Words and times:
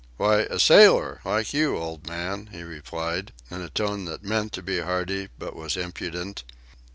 "Why, 0.17 0.47
a 0.49 0.57
sailor 0.57 1.21
like 1.23 1.53
you, 1.53 1.77
old 1.77 2.07
man," 2.07 2.49
he 2.51 2.63
replied, 2.63 3.33
in 3.51 3.61
a 3.61 3.69
tone 3.69 4.05
that 4.05 4.23
meant 4.23 4.51
to 4.53 4.63
be 4.63 4.79
hearty 4.79 5.29
but 5.37 5.55
was 5.55 5.77
impudent. 5.77 6.43